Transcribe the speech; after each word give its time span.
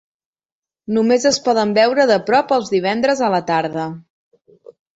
Només 0.97 1.27
es 1.31 1.37
poden 1.49 1.75
veure 1.79 2.07
de 2.13 2.19
prop 2.31 2.55
els 2.59 2.73
divendres 2.77 3.25
a 3.29 3.33
la 3.37 3.45
tarda. 3.53 3.87